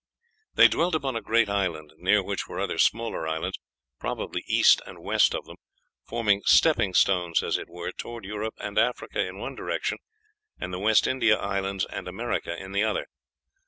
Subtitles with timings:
[0.55, 3.59] They dwelt upon a great island, near which were other smaller islands,
[3.99, 5.57] probably east and west of them,
[6.07, 9.99] forming stepping stones, as it were, toward Europe and Africa in one direction,
[10.59, 13.05] and the West India Islands and America in the other.